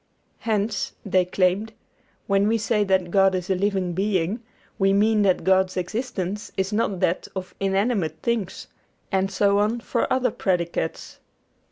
[0.39, 1.73] Hence, they claimed,
[2.25, 4.41] when we say that God is a living being,
[4.79, 8.65] we mean that God's existence is not that of inanimate things;
[9.11, 11.19] and so on for other predicates.